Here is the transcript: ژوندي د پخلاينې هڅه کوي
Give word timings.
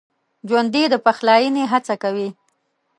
ژوندي 0.49 0.83
د 0.89 0.95
پخلاينې 1.05 1.63
هڅه 1.71 1.95
کوي 2.03 2.29